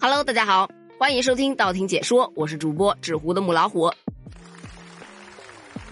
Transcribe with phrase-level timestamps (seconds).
[0.00, 3.90] Hello，大家好，欢迎收听道听解说，我是主播纸糊的母老虎。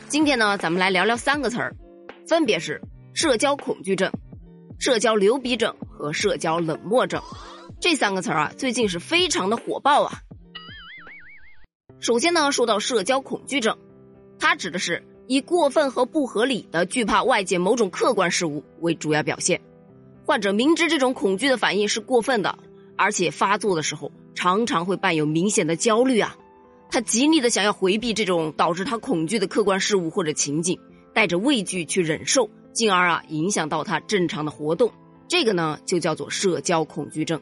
[0.06, 1.74] 今天呢，咱们来聊聊三个词儿，
[2.28, 2.80] 分别是
[3.14, 4.12] 社交恐惧症、
[4.78, 7.20] 社交流鼻症和社交冷漠症。
[7.80, 10.20] 这三个词儿啊，最近是非常的火爆啊。
[11.98, 13.76] 首先呢，说到社交恐惧症，
[14.38, 19.60] 它指的是以过分和不合理的惧怕外界某种客观事物为主要表现。
[20.24, 22.56] 患者明知这种恐惧的反应是过分的，
[22.96, 26.36] 而且发作的时候常常会伴有明显的焦虑啊。
[26.90, 30.78] 他极力的想要回避这种导致他恐惧的客观事物或者情景，
[31.12, 34.90] 带着畏惧去忍受，进而啊影响到他正常的活动。
[35.28, 37.40] 这个呢就叫做社交恐惧症。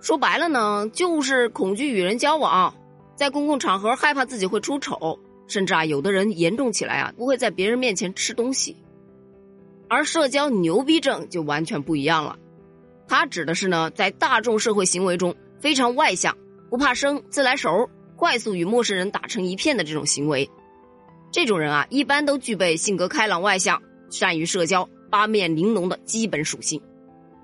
[0.00, 2.72] 说白了呢，就是恐惧与人交往，
[3.16, 8.76] 在公共场合害怕自己会出丑，甚至啊有的人严重起来啊不会在别人面前吃东西。
[9.88, 12.38] 而社交牛逼症就完全不一样了，
[13.08, 16.36] 它指的是呢，在大众社会行为中非常外向、
[16.70, 20.48] 不怕生、自来熟、快速与陌生人打成一片的这种行为。
[21.30, 26.80] 这种人啊，一般都具备性格开朗外向、善于社交、八面玲珑的基本属性。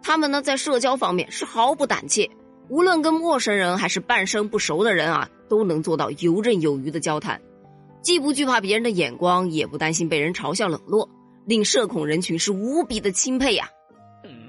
[0.03, 2.29] 他们呢，在社交方面是毫不胆怯，
[2.69, 7.41] 无论跟陌生人还是半生不熟的人啊，都能做到游刃有余的交谈，
[8.03, 11.09] 既不惧怕别人的眼光，也不担心被人嘲笑冷落。
[11.45, 13.69] 令社恐人群是无比的钦佩呀，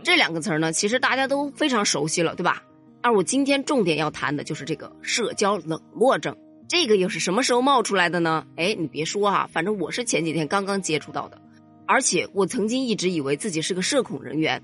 [0.03, 2.63] 这两个词儿呢，其实大家都非常熟悉了，对吧？
[3.01, 6.37] 而我今天重点要谈的就是这个社交冷漠症，
[6.69, 8.45] 这个又是什么时候冒出来的呢？
[8.55, 11.41] 哎，你别说哈，反正我是前几天刚刚接触到的，
[11.85, 14.61] 而且我曾经一直以为自己是个社恐人员，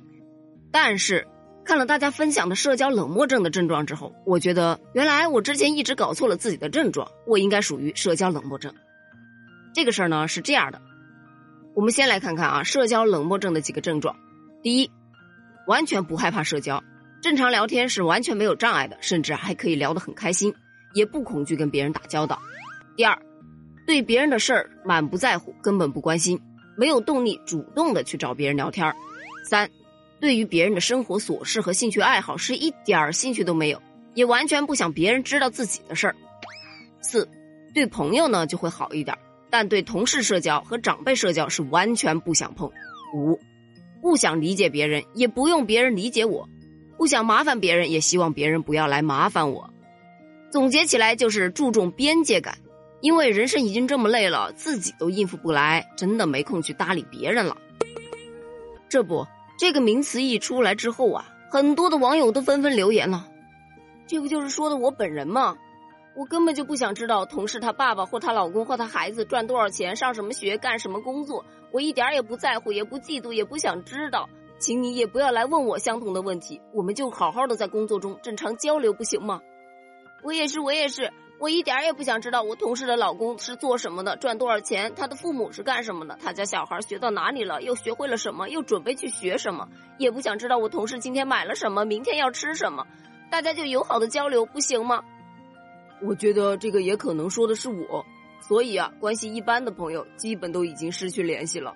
[0.71, 1.27] 但是
[1.65, 8.73] 看了大家分享的社交冷漠症的症状之后，我觉得原来我之前一直搞错了自己的症状，我应该属于社交冷漠症。
[9.73, 10.81] 这个事儿呢是这样的。
[11.75, 14.15] 我们先来看看啊，社交冷漠症的几个症状。
[14.61, 14.89] 第一，
[15.69, 16.83] 完全不害怕社交，
[17.21, 20.51] 正常聊天是完全没有障碍的，甚至还可以聊得很开心，
[20.95, 22.39] 也不恐惧跟别人打交道。
[22.95, 23.15] 第二，
[23.85, 26.41] 对别人的事儿满不在乎，根本不关心，
[26.75, 28.91] 没有动力主动的去找别人聊天。
[29.47, 29.69] 三，
[30.19, 33.79] 对于别人的生活琐事和兴趣爱好是一点儿兴趣都没有，
[34.15, 36.15] 也完全不想别人知道自己的事儿。
[36.99, 37.29] 四，
[37.75, 39.15] 对朋友呢就会好一点。
[39.51, 42.71] 但对同事社交和长辈社交是完全不想碰。
[43.13, 43.39] 五，
[44.01, 46.47] 不想理解别人，也不用别人理解我；
[46.97, 49.69] 不想麻烦别人，也希望别人不要来麻烦我。
[50.51, 52.57] 总结起来就是注重边界感，
[53.01, 57.55] 因为人生已经这么累了，自己都应付不来，真的没空去搭理别人了。
[58.89, 59.27] 这不，
[59.57, 63.27] 这个名词一出来之后啊，很多的网友都纷纷留言了，
[64.07, 65.55] 这不就是说的我本人吗？
[66.19, 74.27] 我根本就不想知道同事她爸爸或她老公或她孩子赚多少钱、上什么学、干什么工作，我一点也不在乎，也不嫉妒，也不想知道。
[74.59, 79.39] 请你也不要来问我相同的问题，我们就好好的在工作中正常交流，不行吗？
[80.21, 92.85] 我也是，我也是，我一点也不想知道我同事的老公是做什么的，赚多少钱，他的父母是干什么的，他家小孩学到哪里了，又学会了什么，又准备去学什么，也不想知道我同事今天买了什么，明天要吃什么，
[93.31, 95.01] 大家就友好的交流，不行吗？
[96.01, 98.05] 我觉得这个也可能说的是我，
[98.41, 101.75] 所以啊，关系一般的朋友基本都已经失去联系了。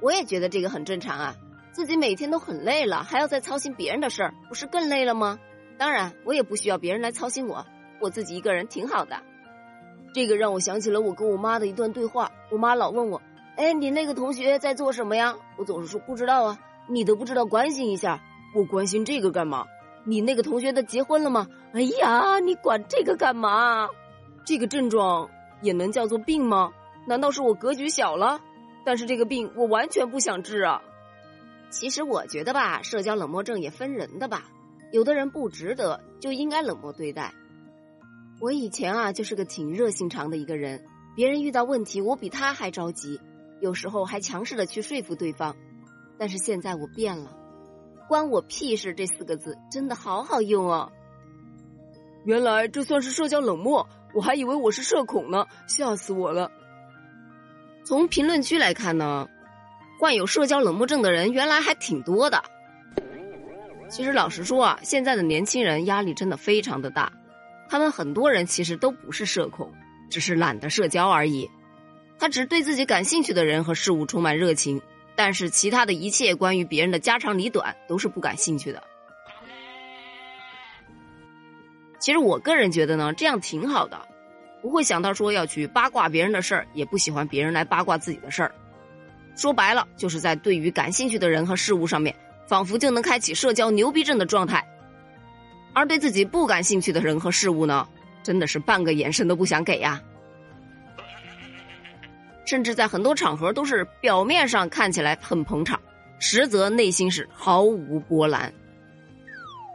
[0.00, 1.34] 我也觉得这个很正常啊，
[1.72, 5.38] 自己每天都很累了，还要再操心别人的事儿，不是更累了吗？
[5.78, 7.66] 当然，我也不需要别人来操心我，
[8.00, 9.16] 我自己一个人挺好的。
[10.12, 13.20] 这个让我想起了我跟我妈的一段对话，我妈老问我
[13.56, 16.58] ：“哎，你那个同学在做什么呀？”我总是说不知道啊，
[16.88, 18.22] 你都不知道关心一下，
[18.54, 19.66] 我关心这个干嘛？
[20.06, 21.48] 你那个同学的结婚了吗？
[21.72, 23.88] 哎呀，你管这个干嘛？
[24.44, 25.28] 这个症状
[25.60, 26.72] 也能叫做病吗？
[27.08, 28.40] 难道是我格局小了？
[28.84, 30.80] 但是这个病我完全不想治啊。
[31.70, 34.44] 其实我觉得吧，社交冷漠症也分人的吧，
[34.92, 37.34] 有的人不值得就应该冷漠对待。
[38.40, 40.84] 我以前啊就是个挺热心肠的一个人，
[41.16, 43.20] 别人遇到问题我比他还着急，
[43.60, 45.56] 有时候还强势的去说服对方。
[46.16, 47.36] 但是现在我变了。
[48.08, 48.94] 关我屁事！
[48.94, 50.90] 这四个字真的好好用哦。
[52.24, 56.50] 原来这算是社交冷漠，我还以为我是社恐呢，吓死我了。
[57.84, 59.28] 从评论区来看呢，
[60.00, 62.42] 患有社交冷漠症的人原来还挺多的。
[63.88, 67.12] 其实老实说啊，现在的年轻人压力真的非常的大，
[67.68, 69.72] 他们很多人其实都不是社恐，
[70.10, 71.48] 只是懒得社交而已。
[72.18, 74.82] 他只对自己感兴趣的人和事物充满热情。
[75.16, 78.82] 但是其他的一切关于别人的家长里短都是不感兴趣的。
[81.98, 83.98] 其实我个人觉得呢，这样挺好的，
[84.60, 88.54] 不会想到说要去八卦别人的事儿，也不喜欢别人来八卦自己的事儿。
[89.34, 92.14] 说白了，就是在对于感兴趣的人和事物上面，
[92.46, 94.64] 仿佛就能开启社交牛逼症的状态。
[95.72, 97.88] 而对自己不感兴趣的人和事物呢，
[98.22, 100.00] 真的是半个眼神都不想给呀。
[102.46, 105.78] 甚至在很多场合都是表面上看起来很捧场，
[106.18, 108.50] 实则内心是毫无波澜。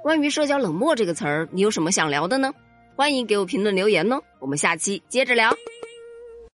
[0.02, 2.52] 关于社交冷漠这个词儿，你有什么想聊的呢？
[2.96, 5.54] 欢迎给我评论留言呢，我们下期接着聊。